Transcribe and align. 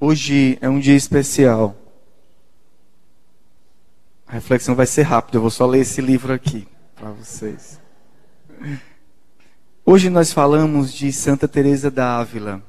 Hoje 0.00 0.56
é 0.60 0.68
um 0.68 0.78
dia 0.78 0.94
especial. 0.94 1.74
A 4.28 4.32
reflexão 4.34 4.76
vai 4.76 4.86
ser 4.86 5.02
rápida, 5.02 5.38
eu 5.38 5.40
vou 5.40 5.50
só 5.50 5.66
ler 5.66 5.80
esse 5.80 6.00
livro 6.00 6.32
aqui 6.32 6.68
para 6.94 7.10
vocês. 7.10 7.80
Hoje 9.84 10.08
nós 10.08 10.32
falamos 10.32 10.92
de 10.92 11.12
Santa 11.12 11.48
Teresa 11.48 11.90
d'Ávila, 11.90 12.62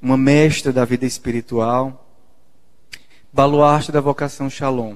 uma 0.00 0.16
mestra 0.16 0.72
da 0.72 0.84
vida 0.84 1.04
espiritual, 1.04 2.06
baluarte 3.32 3.90
da 3.90 4.00
vocação 4.00 4.48
Shalom. 4.48 4.94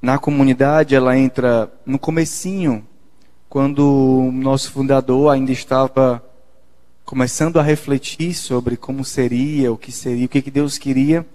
Na 0.00 0.18
comunidade 0.18 0.94
ela 0.94 1.18
entra 1.18 1.70
no 1.84 1.98
comecinho, 1.98 2.88
quando 3.46 3.80
o 3.80 4.32
nosso 4.32 4.72
fundador 4.72 5.30
ainda 5.30 5.52
estava 5.52 6.24
começando 7.04 7.58
a 7.58 7.62
refletir 7.62 8.34
sobre 8.34 8.76
como 8.76 9.04
seria, 9.04 9.72
o 9.72 9.76
que 9.76 9.92
seria, 9.92 10.26
o 10.26 10.28
que, 10.28 10.42
que 10.42 10.50
Deus 10.50 10.78
queria. 10.78 11.26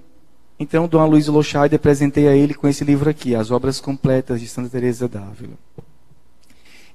Então, 0.60 0.88
Dom 0.88 1.06
Luiz 1.06 1.28
Lochaide 1.28 1.76
apresentei 1.76 2.28
a 2.28 2.36
ele 2.36 2.54
com 2.54 2.68
esse 2.68 2.84
livro 2.84 3.10
aqui, 3.10 3.36
As 3.36 3.52
Obras 3.52 3.80
Completas 3.80 4.42
de 4.42 4.48
Santa 4.48 4.70
Teresa 4.70 5.08
d'Ávila. 5.08 5.54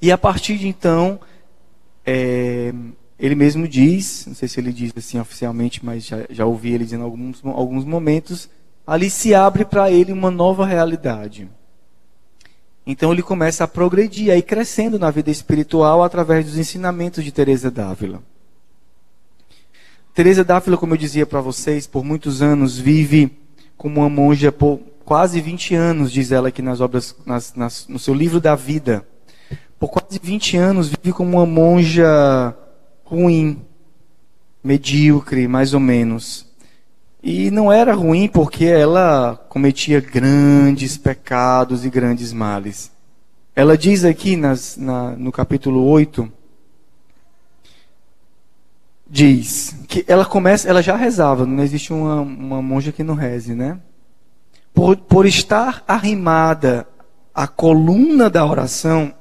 E 0.00 0.10
a 0.10 0.18
partir 0.18 0.58
de 0.58 0.66
então, 0.66 1.20
é, 2.04 2.74
ele 3.18 3.36
mesmo 3.36 3.68
diz, 3.68 4.26
não 4.26 4.34
sei 4.34 4.48
se 4.48 4.58
ele 4.58 4.72
diz 4.72 4.92
assim 4.96 5.20
oficialmente, 5.20 5.84
mas 5.84 6.04
já, 6.04 6.24
já 6.28 6.44
ouvi 6.44 6.72
ele 6.72 6.84
dizendo 6.84 7.02
em 7.02 7.04
alguns, 7.04 7.40
alguns 7.44 7.84
momentos, 7.84 8.50
ali 8.84 9.08
se 9.08 9.32
abre 9.32 9.64
para 9.64 9.92
ele 9.92 10.12
uma 10.12 10.30
nova 10.30 10.66
realidade. 10.66 11.48
Então 12.84 13.12
ele 13.12 13.22
começa 13.22 13.62
a 13.62 13.68
progredir, 13.68 14.32
aí 14.32 14.42
crescendo 14.42 14.98
na 14.98 15.08
vida 15.08 15.30
espiritual 15.30 16.02
através 16.02 16.46
dos 16.46 16.58
ensinamentos 16.58 17.22
de 17.22 17.30
Teresa 17.30 17.70
d'Ávila. 17.70 18.20
Teresa 20.14 20.44
d'Ávila, 20.44 20.76
como 20.76 20.92
eu 20.92 20.98
dizia 20.98 21.24
para 21.24 21.40
vocês, 21.40 21.86
por 21.86 22.04
muitos 22.04 22.42
anos 22.42 22.76
vive 22.76 23.32
como 23.78 24.00
uma 24.00 24.10
monja 24.10 24.52
por 24.52 24.78
quase 25.06 25.40
20 25.40 25.74
anos, 25.74 26.12
diz 26.12 26.30
ela 26.30 26.48
aqui 26.48 26.60
nas 26.60 26.82
obras, 26.82 27.16
nas, 27.24 27.54
nas, 27.54 27.88
no 27.88 27.98
seu 27.98 28.12
livro 28.12 28.38
da 28.38 28.54
vida. 28.54 29.06
Por 29.80 29.88
quase 29.88 30.20
20 30.22 30.58
anos 30.58 30.88
vive 30.90 31.14
como 31.14 31.38
uma 31.38 31.46
monja 31.46 32.54
ruim, 33.06 33.62
medíocre, 34.62 35.48
mais 35.48 35.72
ou 35.72 35.80
menos. 35.80 36.46
E 37.22 37.50
não 37.50 37.72
era 37.72 37.94
ruim 37.94 38.28
porque 38.28 38.66
ela 38.66 39.42
cometia 39.48 39.98
grandes 39.98 40.98
pecados 40.98 41.86
e 41.86 41.90
grandes 41.90 42.34
males. 42.34 42.92
Ela 43.56 43.78
diz 43.78 44.04
aqui 44.04 44.36
nas, 44.36 44.76
na, 44.76 45.12
no 45.12 45.32
capítulo 45.32 45.86
8 45.86 46.30
diz 49.12 49.76
que 49.86 50.06
ela 50.08 50.24
começa, 50.24 50.66
ela 50.66 50.80
já 50.80 50.96
rezava, 50.96 51.44
não 51.44 51.62
existe 51.62 51.92
uma, 51.92 52.22
uma 52.22 52.62
monja 52.62 52.90
que 52.90 53.02
não 53.02 53.14
reze, 53.14 53.54
né? 53.54 53.78
Por, 54.72 54.96
por 54.96 55.26
estar 55.26 55.84
arrimada 55.86 56.88
à 57.34 57.46
coluna 57.46 58.30
da 58.30 58.42
oração, 58.46 59.14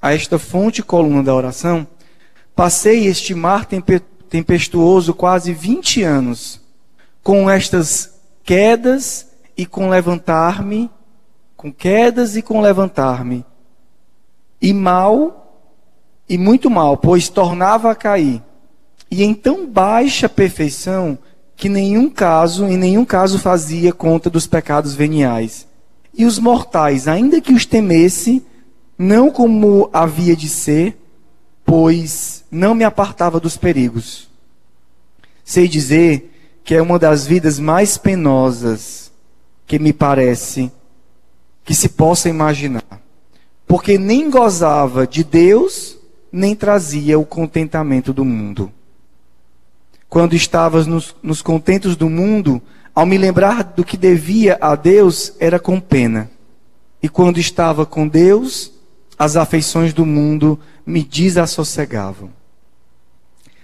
a 0.00 0.14
esta 0.14 0.38
fonte 0.38 0.82
coluna 0.82 1.22
da 1.22 1.34
oração, 1.34 1.86
passei 2.56 3.06
este 3.06 3.34
mar 3.34 3.66
tempestuoso 4.30 5.12
quase 5.12 5.52
20 5.52 6.02
anos, 6.02 6.62
com 7.22 7.50
estas 7.50 8.18
quedas 8.42 9.28
e 9.54 9.66
com 9.66 9.90
levantar-me, 9.90 10.90
com 11.58 11.70
quedas 11.70 12.36
e 12.36 12.42
com 12.42 12.58
levantar-me, 12.58 13.44
e 14.62 14.72
mal, 14.72 15.60
e 16.26 16.38
muito 16.38 16.70
mal, 16.70 16.96
pois 16.96 17.28
tornava 17.28 17.90
a 17.90 17.94
cair 17.94 18.42
e 19.14 19.22
em 19.22 19.32
tão 19.32 19.64
baixa 19.64 20.28
perfeição 20.28 21.16
que 21.54 21.68
nenhum 21.68 22.10
caso, 22.10 22.66
em 22.66 22.76
nenhum 22.76 23.04
caso 23.04 23.38
fazia 23.38 23.92
conta 23.92 24.28
dos 24.28 24.44
pecados 24.44 24.92
veniais. 24.92 25.68
E 26.12 26.24
os 26.24 26.36
mortais, 26.40 27.06
ainda 27.06 27.40
que 27.40 27.52
os 27.52 27.64
temesse, 27.64 28.42
não 28.98 29.30
como 29.30 29.88
havia 29.92 30.34
de 30.34 30.48
ser, 30.48 30.98
pois 31.64 32.42
não 32.50 32.74
me 32.74 32.82
apartava 32.82 33.38
dos 33.38 33.56
perigos. 33.56 34.28
Sei 35.44 35.68
dizer 35.68 36.32
que 36.64 36.74
é 36.74 36.82
uma 36.82 36.98
das 36.98 37.24
vidas 37.24 37.60
mais 37.60 37.96
penosas 37.96 39.12
que 39.64 39.78
me 39.78 39.92
parece 39.92 40.72
que 41.64 41.72
se 41.72 41.88
possa 41.88 42.28
imaginar. 42.28 43.00
Porque 43.64 43.96
nem 43.96 44.28
gozava 44.28 45.06
de 45.06 45.22
Deus, 45.22 45.96
nem 46.32 46.56
trazia 46.56 47.16
o 47.16 47.24
contentamento 47.24 48.12
do 48.12 48.24
mundo. 48.24 48.72
Quando 50.14 50.36
estavas 50.36 50.86
nos, 50.86 51.12
nos 51.20 51.42
contentos 51.42 51.96
do 51.96 52.08
mundo, 52.08 52.62
ao 52.94 53.04
me 53.04 53.18
lembrar 53.18 53.64
do 53.64 53.84
que 53.84 53.96
devia 53.96 54.56
a 54.60 54.76
Deus, 54.76 55.34
era 55.40 55.58
com 55.58 55.80
pena. 55.80 56.30
E 57.02 57.08
quando 57.08 57.40
estava 57.40 57.84
com 57.84 58.06
Deus, 58.06 58.72
as 59.18 59.36
afeições 59.36 59.92
do 59.92 60.06
mundo 60.06 60.56
me 60.86 61.02
desassossegavam. 61.02 62.30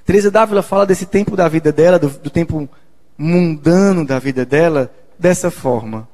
Teresa 0.05 0.28
Dávila 0.28 0.60
fala 0.60 0.84
desse 0.84 1.06
tempo 1.06 1.37
da 1.37 1.47
vida 1.47 1.71
dela, 1.71 2.00
do, 2.00 2.09
do 2.09 2.31
tempo 2.31 2.69
mundano 3.16 4.05
da 4.05 4.19
vida 4.19 4.44
dela, 4.44 4.93
dessa 5.16 5.53
forma. 5.53 6.09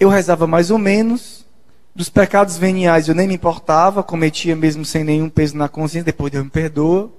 Eu 0.00 0.08
rezava 0.08 0.48
mais 0.48 0.68
ou 0.68 0.78
menos, 0.78 1.46
dos 1.94 2.08
pecados 2.08 2.56
veniais 2.56 3.06
eu 3.06 3.14
nem 3.14 3.28
me 3.28 3.34
importava, 3.34 4.02
cometia 4.02 4.56
mesmo 4.56 4.84
sem 4.84 5.04
nenhum 5.04 5.28
peso 5.28 5.56
na 5.56 5.68
consciência, 5.68 6.06
depois 6.06 6.32
Deus 6.32 6.42
me 6.42 6.50
perdoa. 6.50 7.17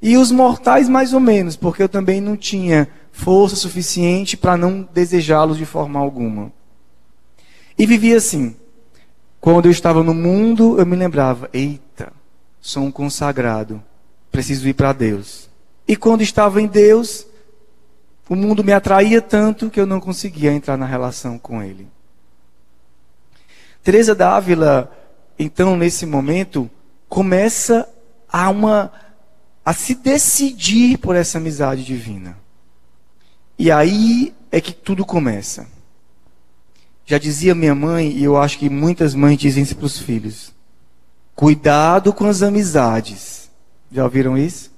E 0.00 0.16
os 0.16 0.30
mortais, 0.30 0.88
mais 0.88 1.12
ou 1.12 1.20
menos, 1.20 1.56
porque 1.56 1.82
eu 1.82 1.88
também 1.88 2.20
não 2.20 2.36
tinha 2.36 2.88
força 3.10 3.56
suficiente 3.56 4.36
para 4.36 4.56
não 4.56 4.88
desejá-los 4.92 5.56
de 5.56 5.64
forma 5.64 5.98
alguma. 5.98 6.52
E 7.76 7.86
vivia 7.86 8.16
assim. 8.16 8.54
Quando 9.40 9.66
eu 9.66 9.72
estava 9.72 10.02
no 10.02 10.14
mundo, 10.14 10.78
eu 10.78 10.86
me 10.86 10.96
lembrava: 10.96 11.48
eita, 11.52 12.12
sou 12.60 12.84
um 12.84 12.90
consagrado, 12.90 13.82
preciso 14.30 14.68
ir 14.68 14.74
para 14.74 14.92
Deus. 14.92 15.48
E 15.86 15.96
quando 15.96 16.22
estava 16.22 16.60
em 16.60 16.66
Deus, 16.66 17.26
o 18.28 18.36
mundo 18.36 18.62
me 18.62 18.72
atraía 18.72 19.22
tanto 19.22 19.70
que 19.70 19.80
eu 19.80 19.86
não 19.86 20.00
conseguia 20.00 20.52
entrar 20.52 20.76
na 20.76 20.86
relação 20.86 21.38
com 21.38 21.62
Ele. 21.62 21.88
Teresa 23.82 24.14
d'Ávila, 24.14 24.92
então, 25.38 25.76
nesse 25.76 26.04
momento, 26.04 26.68
começa 27.08 27.88
a 28.28 28.50
uma 28.50 28.92
a 29.68 29.74
se 29.74 29.94
decidir 29.94 30.96
por 30.96 31.14
essa 31.14 31.36
amizade 31.36 31.84
divina. 31.84 32.38
E 33.58 33.70
aí 33.70 34.32
é 34.50 34.62
que 34.62 34.72
tudo 34.72 35.04
começa. 35.04 35.66
Já 37.04 37.18
dizia 37.18 37.54
minha 37.54 37.74
mãe, 37.74 38.10
e 38.10 38.24
eu 38.24 38.38
acho 38.38 38.58
que 38.58 38.70
muitas 38.70 39.14
mães 39.14 39.36
dizem 39.36 39.62
isso 39.62 39.76
para 39.76 39.84
os 39.84 39.98
filhos: 39.98 40.54
cuidado 41.34 42.14
com 42.14 42.24
as 42.24 42.42
amizades. 42.42 43.50
Já 43.92 44.04
ouviram 44.04 44.38
isso? 44.38 44.70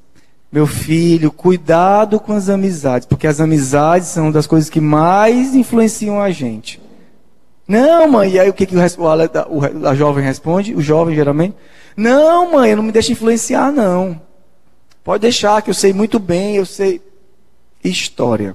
Meu 0.50 0.66
filho, 0.66 1.30
cuidado 1.30 2.18
com 2.18 2.32
as 2.32 2.48
amizades, 2.48 3.06
porque 3.06 3.28
as 3.28 3.38
amizades 3.38 4.08
são 4.08 4.32
das 4.32 4.48
coisas 4.48 4.68
que 4.68 4.80
mais 4.80 5.54
influenciam 5.54 6.20
a 6.20 6.32
gente. 6.32 6.82
Não, 7.68 8.08
mãe, 8.08 8.32
e 8.32 8.40
aí 8.40 8.50
o 8.50 8.52
que, 8.52 8.66
que 8.66 8.74
o, 8.74 8.80
o, 8.80 9.86
a 9.86 9.94
jovem 9.94 10.24
responde? 10.24 10.74
O 10.74 10.82
jovem 10.82 11.14
geralmente? 11.14 11.54
Não, 11.96 12.50
mãe, 12.50 12.70
eu 12.70 12.76
não 12.76 12.82
me 12.82 12.90
deixa 12.90 13.12
influenciar, 13.12 13.70
não. 13.70 14.29
Pode 15.10 15.22
deixar 15.22 15.60
que 15.60 15.68
eu 15.68 15.74
sei 15.74 15.92
muito 15.92 16.20
bem, 16.20 16.54
eu 16.54 16.64
sei. 16.64 17.02
História. 17.82 18.54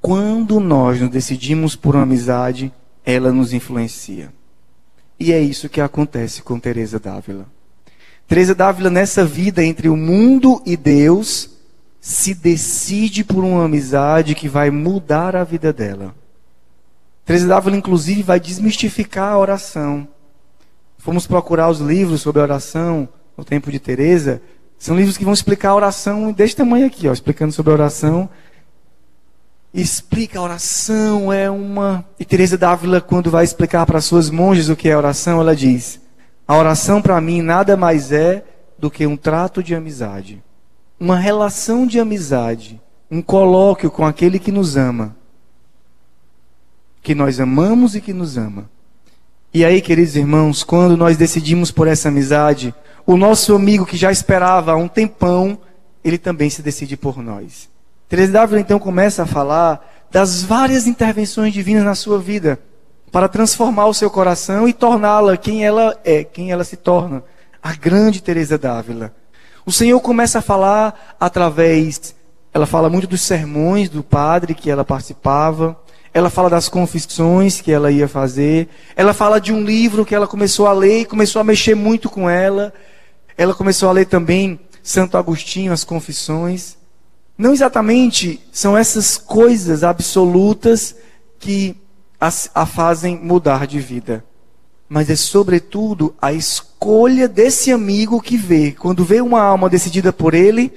Quando 0.00 0.58
nós 0.58 1.00
nos 1.00 1.10
decidimos 1.10 1.76
por 1.76 1.94
uma 1.94 2.02
amizade, 2.02 2.72
ela 3.04 3.30
nos 3.30 3.52
influencia. 3.52 4.32
E 5.16 5.32
é 5.32 5.38
isso 5.38 5.68
que 5.68 5.80
acontece 5.80 6.42
com 6.42 6.58
Teresa 6.58 6.98
d'Ávila. 6.98 7.46
Teresa 8.26 8.52
d'Ávila 8.52 8.90
nessa 8.90 9.24
vida 9.24 9.64
entre 9.64 9.88
o 9.88 9.96
mundo 9.96 10.60
e 10.66 10.76
Deus 10.76 11.50
se 12.00 12.34
decide 12.34 13.22
por 13.22 13.44
uma 13.44 13.66
amizade 13.66 14.34
que 14.34 14.48
vai 14.48 14.70
mudar 14.72 15.36
a 15.36 15.44
vida 15.44 15.72
dela. 15.72 16.16
Teresa 17.24 17.46
d'Ávila 17.46 17.76
inclusive 17.76 18.24
vai 18.24 18.40
desmistificar 18.40 19.34
a 19.34 19.38
oração. 19.38 20.08
Fomos 20.98 21.28
procurar 21.28 21.68
os 21.68 21.78
livros 21.78 22.22
sobre 22.22 22.40
a 22.40 22.44
oração 22.44 23.08
no 23.36 23.44
tempo 23.44 23.70
de 23.70 23.78
Teresa, 23.78 24.42
são 24.78 24.96
livros 24.96 25.16
que 25.16 25.24
vão 25.24 25.32
explicar 25.34 25.70
a 25.70 25.74
oração 25.74 26.32
deste 26.32 26.56
tamanho 26.56 26.86
aqui, 26.86 27.08
ó, 27.08 27.12
explicando 27.12 27.52
sobre 27.52 27.72
a 27.72 27.74
oração. 27.74 28.28
Explica 29.72 30.38
a 30.38 30.42
oração, 30.42 31.32
é 31.32 31.50
uma. 31.50 32.04
E 32.18 32.24
Teresa 32.24 32.56
d'Ávila, 32.56 33.00
quando 33.00 33.30
vai 33.30 33.44
explicar 33.44 33.84
para 33.84 34.00
suas 34.00 34.30
monjas 34.30 34.68
o 34.68 34.76
que 34.76 34.88
é 34.88 34.96
oração, 34.96 35.40
ela 35.40 35.54
diz: 35.54 36.00
A 36.46 36.56
oração 36.56 37.02
para 37.02 37.20
mim 37.20 37.42
nada 37.42 37.76
mais 37.76 38.12
é 38.12 38.44
do 38.78 38.90
que 38.90 39.06
um 39.06 39.16
trato 39.16 39.62
de 39.62 39.74
amizade. 39.74 40.42
Uma 40.98 41.16
relação 41.16 41.86
de 41.86 42.00
amizade. 42.00 42.80
Um 43.10 43.22
colóquio 43.22 43.90
com 43.90 44.04
aquele 44.04 44.38
que 44.38 44.50
nos 44.50 44.76
ama. 44.76 45.14
Que 47.02 47.14
nós 47.14 47.38
amamos 47.38 47.94
e 47.94 48.00
que 48.00 48.12
nos 48.12 48.36
ama. 48.36 48.68
E 49.52 49.64
aí, 49.64 49.80
queridos 49.80 50.16
irmãos, 50.16 50.62
quando 50.62 50.96
nós 50.96 51.16
decidimos 51.16 51.70
por 51.70 51.86
essa 51.86 52.08
amizade, 52.08 52.74
o 53.06 53.16
nosso 53.16 53.54
amigo 53.54 53.86
que 53.86 53.96
já 53.96 54.10
esperava 54.10 54.72
há 54.72 54.76
um 54.76 54.88
tempão, 54.88 55.56
ele 56.02 56.18
também 56.18 56.50
se 56.50 56.60
decide 56.60 56.96
por 56.96 57.22
nós. 57.22 57.68
Teresa 58.08 58.32
Dávila 58.32 58.60
então 58.60 58.78
começa 58.78 59.22
a 59.22 59.26
falar 59.26 60.06
das 60.10 60.42
várias 60.42 60.86
intervenções 60.86 61.52
divinas 61.52 61.84
na 61.84 61.94
sua 61.94 62.18
vida 62.18 62.58
para 63.12 63.28
transformar 63.28 63.86
o 63.86 63.94
seu 63.94 64.10
coração 64.10 64.68
e 64.68 64.72
torná-la 64.72 65.36
quem 65.36 65.64
ela 65.64 65.96
é, 66.04 66.24
quem 66.24 66.50
ela 66.50 66.64
se 66.64 66.76
torna, 66.76 67.22
a 67.62 67.72
grande 67.74 68.20
Teresa 68.20 68.58
Dávila. 68.58 69.14
O 69.64 69.72
Senhor 69.72 70.00
começa 70.00 70.40
a 70.40 70.42
falar 70.42 71.16
através, 71.18 72.14
ela 72.52 72.66
fala 72.66 72.88
muito 72.88 73.06
dos 73.06 73.22
sermões 73.22 73.88
do 73.88 74.02
padre 74.02 74.54
que 74.54 74.70
ela 74.70 74.84
participava, 74.84 75.78
ela 76.12 76.30
fala 76.30 76.48
das 76.48 76.68
confissões 76.68 77.60
que 77.60 77.70
ela 77.70 77.90
ia 77.90 78.08
fazer, 78.08 78.68
ela 78.96 79.12
fala 79.12 79.40
de 79.40 79.52
um 79.52 79.62
livro 79.62 80.04
que 80.04 80.14
ela 80.14 80.26
começou 80.26 80.66
a 80.66 80.72
ler 80.72 81.00
e 81.00 81.04
começou 81.04 81.40
a 81.40 81.44
mexer 81.44 81.74
muito 81.74 82.08
com 82.08 82.28
ela. 82.28 82.72
Ela 83.36 83.54
começou 83.54 83.88
a 83.88 83.92
ler 83.92 84.06
também 84.06 84.58
Santo 84.82 85.16
Agostinho, 85.16 85.72
as 85.72 85.84
confissões. 85.84 86.76
Não 87.36 87.52
exatamente 87.52 88.40
são 88.50 88.76
essas 88.76 89.18
coisas 89.18 89.82
absolutas 89.82 90.96
que 91.38 91.76
a, 92.18 92.64
fazem 92.64 93.18
mudar 93.18 93.66
de 93.66 93.78
vida, 93.78 94.24
mas 94.88 95.10
é 95.10 95.16
sobretudo 95.16 96.14
a 96.20 96.32
escolha 96.32 97.28
desse 97.28 97.70
amigo 97.70 98.22
que 98.22 98.36
vê. 98.36 98.72
Quando 98.72 99.04
vê 99.04 99.20
uma 99.20 99.42
alma 99.42 99.68
decidida 99.68 100.12
por 100.12 100.32
ele, 100.32 100.72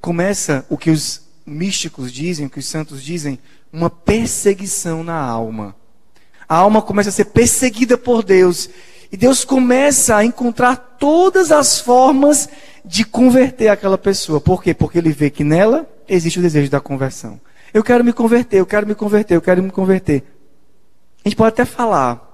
começa 0.00 0.66
o 0.68 0.76
que 0.76 0.90
os 0.90 1.22
místicos 1.46 2.12
dizem, 2.12 2.46
o 2.46 2.50
que 2.50 2.58
os 2.58 2.66
santos 2.66 3.02
dizem, 3.02 3.38
uma 3.72 3.88
perseguição 3.88 5.04
na 5.04 5.18
alma. 5.18 5.74
A 6.48 6.56
alma 6.56 6.82
começa 6.82 7.10
a 7.10 7.12
ser 7.12 7.26
perseguida 7.26 7.96
por 7.96 8.22
Deus. 8.22 8.68
E 9.12 9.16
Deus 9.16 9.44
começa 9.44 10.16
a 10.16 10.24
encontrar 10.24 10.74
todas 10.98 11.52
as 11.52 11.78
formas 11.78 12.48
de 12.82 13.04
converter 13.04 13.68
aquela 13.68 13.98
pessoa. 13.98 14.40
Por 14.40 14.62
quê? 14.62 14.72
Porque 14.72 14.96
ele 14.96 15.12
vê 15.12 15.28
que 15.28 15.44
nela 15.44 15.86
existe 16.08 16.38
o 16.38 16.42
desejo 16.42 16.70
da 16.70 16.80
conversão. 16.80 17.38
Eu 17.74 17.84
quero 17.84 18.02
me 18.02 18.12
converter, 18.14 18.58
eu 18.58 18.66
quero 18.66 18.86
me 18.86 18.94
converter, 18.94 19.34
eu 19.34 19.42
quero 19.42 19.62
me 19.62 19.70
converter. 19.70 20.24
A 21.22 21.28
gente 21.28 21.36
pode 21.36 21.50
até 21.50 21.66
falar, 21.66 22.26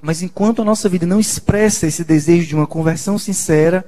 mas 0.00 0.22
enquanto 0.22 0.62
a 0.62 0.64
nossa 0.64 0.88
vida 0.88 1.06
não 1.06 1.20
expressa 1.20 1.86
esse 1.86 2.02
desejo 2.02 2.46
de 2.46 2.54
uma 2.54 2.66
conversão 2.66 3.18
sincera, 3.18 3.84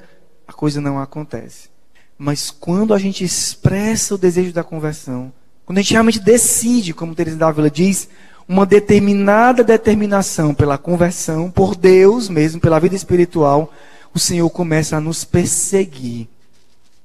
a 0.47 0.53
coisa 0.53 0.83
não 0.83 0.99
acontece. 1.01 1.71
Mas 2.17 2.51
quando 2.51 2.93
a 2.93 2.99
gente 2.99 3.25
expressa 3.25 4.15
o 4.15 4.19
desejo 4.19 4.53
da 4.53 4.63
conversão, 4.63 5.33
quando 5.65 5.79
a 5.79 5.81
gente 5.81 5.93
realmente 5.93 6.21
decide, 6.21 6.93
como 6.93 7.15
Teresa 7.15 7.37
Dávila 7.37 7.71
diz, 7.71 8.09
uma 8.49 8.65
determinada 8.65 9.63
determinação 9.63 10.55
pela 10.55 10.79
conversão, 10.79 11.51
por 11.51 11.77
Deus 11.77 12.31
mesmo, 12.31 12.61
pela 12.61 12.81
vida 12.81 12.97
espiritual, 12.97 13.71
o 14.15 14.19
Senhor 14.19 14.49
começa 14.49 14.97
a 14.97 15.01
nos 15.01 15.23
perseguir. 15.23 16.27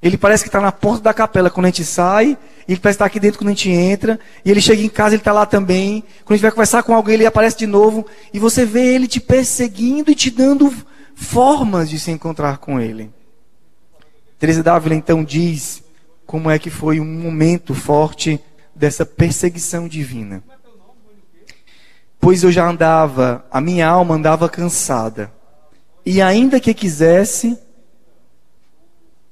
Ele 0.01 0.17
parece 0.17 0.43
que 0.43 0.49
está 0.49 0.61
na 0.61 0.71
porta 0.71 1.03
da 1.03 1.13
capela 1.13 1.49
quando 1.49 1.65
a 1.65 1.69
gente 1.69 1.83
sai, 1.83 2.37
ele 2.67 2.79
parece 2.79 2.95
estar 2.95 3.05
aqui 3.05 3.19
dentro 3.19 3.39
quando 3.39 3.49
a 3.49 3.51
gente 3.51 3.69
entra, 3.69 4.19
e 4.43 4.51
ele 4.51 4.61
chega 4.61 4.81
em 4.81 4.89
casa, 4.89 5.15
ele 5.15 5.21
está 5.21 5.33
lá 5.33 5.45
também. 5.45 6.01
Quando 6.23 6.31
a 6.31 6.35
gente 6.35 6.41
vai 6.43 6.51
conversar 6.51 6.83
com 6.83 6.93
alguém, 6.93 7.15
ele 7.15 7.25
aparece 7.25 7.57
de 7.57 7.67
novo, 7.67 8.05
e 8.33 8.39
você 8.39 8.65
vê 8.65 8.95
ele 8.95 9.07
te 9.07 9.19
perseguindo 9.19 10.11
e 10.11 10.15
te 10.15 10.29
dando 10.29 10.73
formas 11.13 11.89
de 11.89 11.99
se 11.99 12.09
encontrar 12.09 12.57
com 12.57 12.79
ele. 12.79 13.11
Teresa 14.39 14.63
Dávila 14.63 14.95
então 14.95 15.23
diz 15.23 15.83
como 16.25 16.49
é 16.49 16.57
que 16.57 16.69
foi 16.69 16.99
um 16.99 17.05
momento 17.05 17.73
forte 17.73 18.39
dessa 18.75 19.05
perseguição 19.05 19.87
divina. 19.87 20.41
Pois 22.23 22.41
eu 22.41 22.53
já 22.53 22.69
andava, 22.69 23.43
a 23.51 23.59
minha 23.59 23.85
alma 23.85 24.15
andava 24.15 24.47
cansada. 24.47 25.29
E 26.05 26.21
ainda 26.21 26.57
que 26.57 26.73
quisesse, 26.73 27.57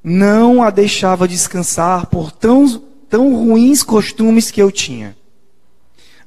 não 0.04 0.62
a 0.62 0.70
deixava 0.70 1.26
descansar 1.26 2.08
por 2.08 2.34
tão, 2.34 2.84
tão 3.10 3.34
ruins 3.34 3.82
costumes 3.82 4.52
que 4.52 4.62
eu 4.62 4.70
tinha. 4.70 5.16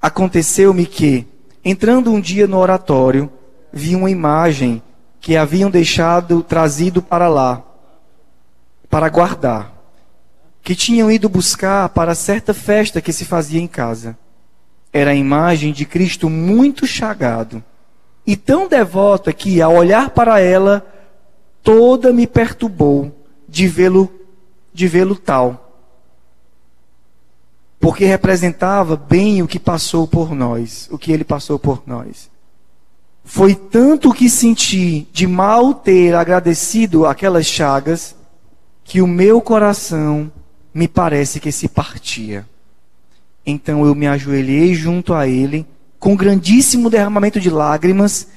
Aconteceu-me 0.01 0.87
que, 0.87 1.27
entrando 1.63 2.11
um 2.11 2.19
dia 2.19 2.47
no 2.47 2.57
oratório, 2.57 3.31
vi 3.71 3.95
uma 3.95 4.11
imagem 4.11 4.83
que 5.21 5.37
haviam 5.37 5.71
deixado 5.71 6.43
trazido 6.43 7.03
para 7.03 7.29
lá, 7.29 7.63
para 8.89 9.11
guardar 9.11 9.75
que 10.63 10.75
tinham 10.75 11.11
ido 11.11 11.29
buscar 11.29 11.91
para 11.91 12.15
certa 12.15 12.55
festa 12.55 13.03
que 13.03 13.13
se 13.13 13.27
fazia 13.27 13.61
em 13.61 13.67
casa. 13.67 14.17
Era 14.95 15.11
a 15.11 15.15
imagem 15.15 15.73
de 15.73 15.85
Cristo 15.85 16.31
muito 16.31 16.87
chagado 16.87 17.61
e 18.25 18.37
tão 18.37 18.69
devota 18.69 19.33
que, 19.33 19.61
ao 19.61 19.75
olhar 19.75 20.11
para 20.11 20.39
ela, 20.39 20.87
toda 21.65 22.13
me 22.13 22.29
perturbou 22.29 23.13
de 23.49 23.67
vê-lo 23.67 24.09
de 24.73 24.87
vê-lo 24.87 25.17
tal. 25.17 25.61
Porque 27.81 28.05
representava 28.05 28.97
bem 28.97 29.43
o 29.43 29.49
que 29.49 29.59
passou 29.59 30.07
por 30.07 30.33
nós, 30.33 30.89
o 30.91 30.97
que 30.97 31.13
ele 31.13 31.25
passou 31.25 31.59
por 31.59 31.83
nós. 31.87 32.31
Foi 33.25 33.55
tanto 33.55 34.13
que 34.13 34.31
senti 34.31 35.09
de 35.13 35.27
mal 35.27 35.75
ter 35.75 36.15
agradecido 36.15 37.05
aquelas 37.05 37.47
chagas, 37.47 38.15
que 38.85 39.03
o 39.03 39.07
meu 39.07 39.41
coração 39.41 40.31
me 40.73 40.87
parece 40.87 41.41
que 41.41 41.51
se 41.51 41.69
partia. 41.69 42.47
Então 43.47 43.85
eu 43.85 43.95
me 43.95 44.07
ajoelhei 44.07 44.75
junto 44.75 45.13
a 45.13 45.29
ele, 45.29 45.67
com 45.99 46.17
grandíssimo 46.17 46.89
derramamento 46.89 47.41
de 47.41 47.51
lágrimas, 47.51 48.29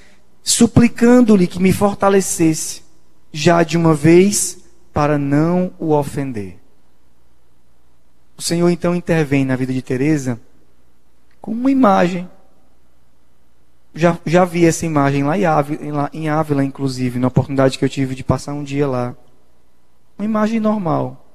suplicando-lhe 0.44 1.48
que 1.48 1.62
me 1.62 1.72
fortalecesse, 1.72 2.84
já 3.32 3.64
de 3.64 3.78
uma 3.78 3.94
vez, 3.94 4.60
para 4.94 5.18
não 5.18 5.72
o 5.78 5.94
ofender. 5.94 6.58
O 8.38 8.42
Senhor 8.42 8.70
então 8.70 8.96
intervém 8.96 9.44
na 9.44 9.56
vida 9.56 9.74
de 9.74 9.82
Teresa 9.82 10.40
com 11.42 11.52
uma 11.52 11.72
imagem. 11.72 12.30
Já, 13.94 14.18
já 14.26 14.46
vi 14.46 14.66
essa 14.66 14.86
imagem 14.86 15.24
lá 15.24 15.38
em, 15.38 15.46
Ávila, 15.46 16.10
em 16.14 16.30
Ávila, 16.30 16.64
inclusive, 16.64 17.20
na 17.20 17.30
oportunidade 17.30 17.80
que 17.80 17.86
eu 17.86 17.90
tive 17.90 18.14
de 18.14 18.24
passar 18.24 18.54
um 18.54 18.64
dia 18.64 18.88
lá. 18.88 19.16
Uma 20.18 20.26
imagem 20.26 20.60
normal 20.60 21.27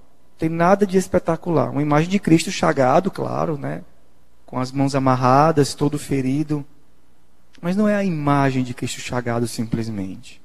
tem 0.42 0.48
nada 0.48 0.84
de 0.84 0.98
espetacular. 0.98 1.70
Uma 1.70 1.82
imagem 1.82 2.10
de 2.10 2.18
Cristo 2.18 2.50
chagado, 2.50 3.12
claro, 3.12 3.56
né? 3.56 3.82
Com 4.44 4.58
as 4.58 4.72
mãos 4.72 4.92
amarradas, 4.92 5.72
todo 5.72 5.96
ferido. 6.00 6.64
Mas 7.60 7.76
não 7.76 7.88
é 7.88 7.94
a 7.94 8.02
imagem 8.02 8.64
de 8.64 8.74
Cristo 8.74 9.00
chagado 9.00 9.46
simplesmente. 9.46 10.42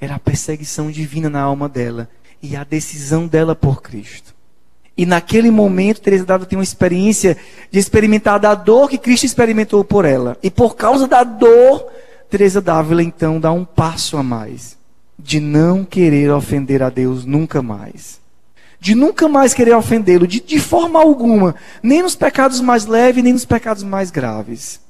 Era 0.00 0.14
a 0.14 0.20
perseguição 0.20 0.88
divina 0.88 1.28
na 1.28 1.40
alma 1.40 1.68
dela 1.68 2.08
e 2.40 2.54
a 2.54 2.62
decisão 2.62 3.26
dela 3.26 3.56
por 3.56 3.82
Cristo. 3.82 4.32
E 4.96 5.04
naquele 5.04 5.50
momento, 5.50 6.00
Teresa 6.00 6.24
Dávila 6.24 6.48
tem 6.48 6.56
uma 6.56 6.62
experiência 6.62 7.36
de 7.72 7.78
experimentar 7.80 8.38
da 8.38 8.54
dor 8.54 8.88
que 8.88 8.98
Cristo 8.98 9.26
experimentou 9.26 9.82
por 9.82 10.04
ela. 10.04 10.38
E 10.44 10.48
por 10.48 10.76
causa 10.76 11.08
da 11.08 11.24
dor, 11.24 11.90
Teresa 12.30 12.60
Dávila 12.60 13.02
então 13.02 13.40
dá 13.40 13.50
um 13.50 13.64
passo 13.64 14.16
a 14.16 14.22
mais 14.22 14.78
de 15.18 15.40
não 15.40 15.84
querer 15.84 16.30
ofender 16.30 16.84
a 16.84 16.88
Deus 16.88 17.24
nunca 17.24 17.60
mais 17.60 18.27
de 18.80 18.94
nunca 18.94 19.28
mais 19.28 19.52
querer 19.52 19.74
ofendê-lo, 19.74 20.26
de, 20.26 20.40
de 20.40 20.60
forma 20.60 21.00
alguma, 21.00 21.54
nem 21.82 22.02
nos 22.02 22.14
pecados 22.14 22.60
mais 22.60 22.86
leves, 22.86 23.22
nem 23.24 23.32
nos 23.32 23.44
pecados 23.44 23.82
mais 23.82 24.10
graves. 24.10 24.80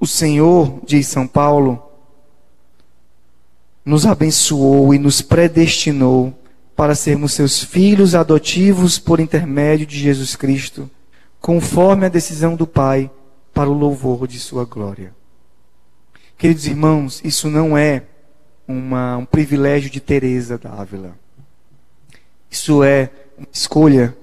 O 0.00 0.06
Senhor, 0.06 0.80
diz 0.84 1.06
São 1.06 1.26
Paulo, 1.26 1.82
nos 3.84 4.06
abençoou 4.06 4.94
e 4.94 4.98
nos 4.98 5.20
predestinou 5.20 6.32
para 6.74 6.94
sermos 6.94 7.32
seus 7.34 7.62
filhos 7.62 8.14
adotivos 8.14 8.98
por 8.98 9.20
intermédio 9.20 9.86
de 9.86 9.98
Jesus 9.98 10.34
Cristo, 10.34 10.90
conforme 11.40 12.06
a 12.06 12.08
decisão 12.08 12.56
do 12.56 12.66
Pai, 12.66 13.10
para 13.52 13.70
o 13.70 13.74
louvor 13.74 14.26
de 14.26 14.40
Sua 14.40 14.64
glória. 14.64 15.14
Queridos 16.36 16.66
irmãos, 16.66 17.20
isso 17.22 17.48
não 17.48 17.78
é 17.78 18.02
uma, 18.66 19.18
um 19.18 19.24
privilégio 19.24 19.88
de 19.88 20.00
Teresa 20.00 20.60
Ávila. 20.64 21.23
Isso 22.54 22.84
é 22.84 23.10
uma 23.36 23.48
escolha 23.52 24.16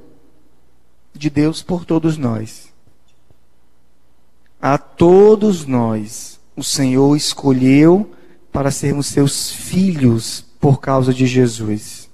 de 1.13 1.29
Deus 1.29 1.61
por 1.61 1.83
todos 1.83 2.17
nós. 2.17 2.69
A 4.61 4.77
todos 4.77 5.65
nós, 5.65 6.39
o 6.55 6.63
Senhor 6.63 7.13
escolheu 7.17 8.09
para 8.49 8.71
sermos 8.71 9.07
seus 9.07 9.51
filhos 9.51 10.45
por 10.61 10.79
causa 10.79 11.13
de 11.13 11.27
Jesus. 11.27 12.09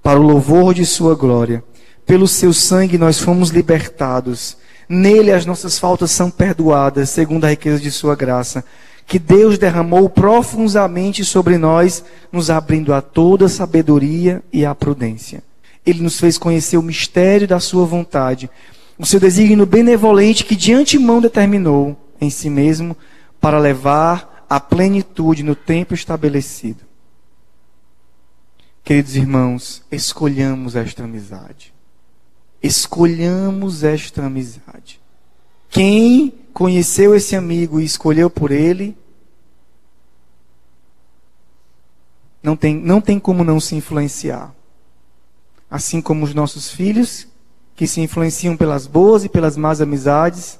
Para 0.00 0.20
o 0.20 0.22
louvor 0.22 0.72
de 0.72 0.86
Sua 0.86 1.16
glória. 1.16 1.64
Pelo 2.06 2.28
seu 2.28 2.52
sangue 2.52 2.96
nós 2.96 3.18
fomos 3.18 3.50
libertados. 3.50 4.56
Nele 4.88 5.32
as 5.32 5.44
nossas 5.44 5.76
faltas 5.76 6.12
são 6.12 6.30
perdoadas, 6.30 7.10
segundo 7.10 7.46
a 7.46 7.50
riqueza 7.50 7.80
de 7.80 7.90
Sua 7.90 8.14
graça 8.14 8.64
que 9.08 9.18
Deus 9.18 9.56
derramou 9.56 10.10
profundamente 10.10 11.24
sobre 11.24 11.56
nós, 11.56 12.04
nos 12.30 12.50
abrindo 12.50 12.92
a 12.92 13.00
toda 13.00 13.48
sabedoria 13.48 14.42
e 14.52 14.66
a 14.66 14.74
prudência. 14.74 15.42
Ele 15.84 16.02
nos 16.02 16.20
fez 16.20 16.36
conhecer 16.36 16.76
o 16.76 16.82
mistério 16.82 17.48
da 17.48 17.58
sua 17.58 17.86
vontade, 17.86 18.50
o 18.98 19.06
seu 19.06 19.18
desígnio 19.18 19.64
benevolente 19.64 20.44
que 20.44 20.54
de 20.54 20.74
antemão 20.74 21.22
determinou 21.22 21.96
em 22.20 22.28
si 22.28 22.50
mesmo 22.50 22.94
para 23.40 23.58
levar 23.58 24.44
a 24.50 24.60
plenitude 24.60 25.42
no 25.42 25.54
tempo 25.54 25.94
estabelecido. 25.94 26.84
Queridos 28.84 29.16
irmãos, 29.16 29.82
escolhamos 29.90 30.76
esta 30.76 31.04
amizade. 31.04 31.72
Escolhamos 32.62 33.84
esta 33.84 34.26
amizade. 34.26 35.00
Quem 35.70 36.34
conheceu 36.58 37.14
esse 37.14 37.36
amigo 37.36 37.78
e 37.78 37.84
escolheu 37.84 38.28
por 38.28 38.50
ele, 38.50 38.98
não 42.42 42.56
tem, 42.56 42.74
não 42.74 43.00
tem 43.00 43.16
como 43.16 43.44
não 43.44 43.60
se 43.60 43.76
influenciar. 43.76 44.52
Assim 45.70 46.00
como 46.00 46.24
os 46.24 46.34
nossos 46.34 46.68
filhos, 46.68 47.28
que 47.76 47.86
se 47.86 48.00
influenciam 48.00 48.56
pelas 48.56 48.88
boas 48.88 49.22
e 49.22 49.28
pelas 49.28 49.56
más 49.56 49.80
amizades, 49.80 50.58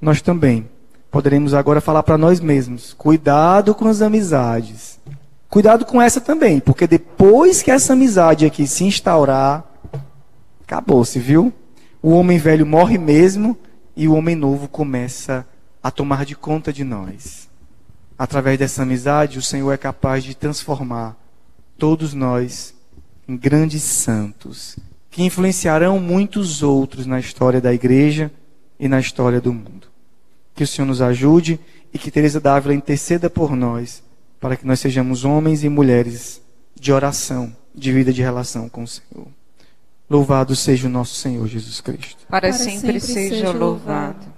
nós 0.00 0.22
também 0.22 0.66
poderemos 1.10 1.52
agora 1.52 1.78
falar 1.78 2.02
para 2.04 2.16
nós 2.16 2.40
mesmos: 2.40 2.94
cuidado 2.94 3.74
com 3.74 3.86
as 3.86 4.00
amizades. 4.00 4.98
Cuidado 5.50 5.84
com 5.84 6.00
essa 6.00 6.22
também, 6.22 6.58
porque 6.58 6.86
depois 6.86 7.60
que 7.60 7.70
essa 7.70 7.92
amizade 7.92 8.46
aqui 8.46 8.66
se 8.66 8.84
instaurar, 8.84 9.62
acabou-se, 10.66 11.18
viu? 11.18 11.52
O 12.02 12.12
homem 12.12 12.38
velho 12.38 12.64
morre 12.64 12.96
mesmo 12.96 13.54
e 13.96 14.08
o 14.08 14.14
homem 14.14 14.34
novo 14.34 14.68
começa 14.68 15.46
a 15.82 15.90
tomar 15.90 16.24
de 16.24 16.34
conta 16.34 16.72
de 16.72 16.82
nós. 16.82 17.48
Através 18.18 18.58
dessa 18.58 18.82
amizade, 18.82 19.38
o 19.38 19.42
Senhor 19.42 19.72
é 19.72 19.76
capaz 19.76 20.24
de 20.24 20.34
transformar 20.34 21.16
todos 21.76 22.14
nós 22.14 22.74
em 23.28 23.36
grandes 23.36 23.82
santos, 23.82 24.76
que 25.10 25.22
influenciarão 25.22 25.98
muitos 25.98 26.62
outros 26.62 27.06
na 27.06 27.18
história 27.18 27.60
da 27.60 27.72
igreja 27.72 28.30
e 28.78 28.88
na 28.88 29.00
história 29.00 29.40
do 29.40 29.52
mundo. 29.52 29.88
Que 30.54 30.64
o 30.64 30.66
Senhor 30.66 30.86
nos 30.86 31.02
ajude 31.02 31.58
e 31.92 31.98
que 31.98 32.10
Teresa 32.10 32.40
Dávila 32.40 32.74
interceda 32.74 33.28
por 33.28 33.54
nós, 33.56 34.02
para 34.40 34.56
que 34.56 34.66
nós 34.66 34.80
sejamos 34.80 35.24
homens 35.24 35.64
e 35.64 35.68
mulheres 35.68 36.40
de 36.78 36.92
oração, 36.92 37.54
de 37.74 37.92
vida 37.92 38.12
de 38.12 38.22
relação 38.22 38.68
com 38.68 38.82
o 38.82 38.88
Senhor. 38.88 39.26
Louvado 40.08 40.54
seja 40.54 40.86
o 40.86 40.90
nosso 40.90 41.14
Senhor 41.14 41.46
Jesus 41.46 41.80
Cristo. 41.80 42.26
Para, 42.28 42.48
Para 42.48 42.52
sempre, 42.52 43.00
sempre, 43.00 43.30
seja 43.30 43.50
louvado. 43.52 44.33